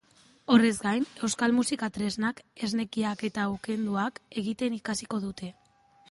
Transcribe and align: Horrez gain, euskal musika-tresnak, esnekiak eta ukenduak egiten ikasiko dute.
Horrez 0.53 0.69
gain, 0.85 1.03
euskal 1.27 1.51
musika-tresnak, 1.57 2.41
esnekiak 2.67 3.21
eta 3.29 3.45
ukenduak 3.57 4.17
egiten 4.43 4.79
ikasiko 4.79 5.21
dute. 5.27 5.51